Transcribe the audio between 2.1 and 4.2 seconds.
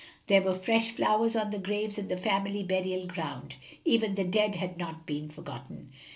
family burial ground, even